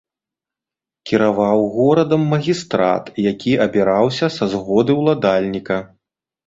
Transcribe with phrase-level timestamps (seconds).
[1.11, 5.77] Кіраваў горадам магістрат, які абіраўся са згоды ўладальніка.